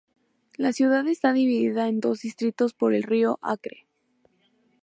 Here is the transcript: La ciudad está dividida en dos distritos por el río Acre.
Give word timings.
La 0.57 0.73
ciudad 0.73 1.07
está 1.07 1.31
dividida 1.31 1.87
en 1.87 1.99
dos 1.99 2.21
distritos 2.21 2.73
por 2.73 2.95
el 2.95 3.03
río 3.03 3.37
Acre. 3.43 3.85